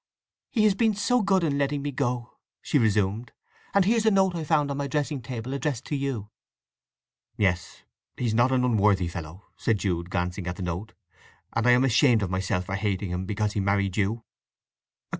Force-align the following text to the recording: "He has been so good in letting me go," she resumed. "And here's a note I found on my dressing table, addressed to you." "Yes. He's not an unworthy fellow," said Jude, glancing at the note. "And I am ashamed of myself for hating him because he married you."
"He 0.49 0.63
has 0.63 0.73
been 0.73 0.95
so 0.95 1.21
good 1.21 1.43
in 1.43 1.59
letting 1.59 1.83
me 1.83 1.91
go," 1.91 2.39
she 2.59 2.79
resumed. 2.79 3.33
"And 3.71 3.85
here's 3.85 4.03
a 4.03 4.09
note 4.09 4.33
I 4.33 4.43
found 4.43 4.71
on 4.71 4.77
my 4.77 4.87
dressing 4.87 5.21
table, 5.21 5.53
addressed 5.53 5.85
to 5.85 5.95
you." 5.95 6.31
"Yes. 7.37 7.83
He's 8.17 8.33
not 8.33 8.51
an 8.51 8.63
unworthy 8.65 9.07
fellow," 9.07 9.45
said 9.57 9.77
Jude, 9.77 10.09
glancing 10.09 10.47
at 10.47 10.55
the 10.55 10.63
note. 10.63 10.93
"And 11.53 11.67
I 11.67 11.71
am 11.73 11.83
ashamed 11.83 12.23
of 12.23 12.31
myself 12.31 12.65
for 12.65 12.77
hating 12.77 13.11
him 13.11 13.27
because 13.27 13.53
he 13.53 13.59
married 13.59 13.95
you." 13.95 14.23